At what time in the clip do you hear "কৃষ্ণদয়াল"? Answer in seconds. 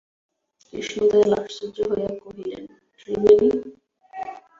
0.65-1.31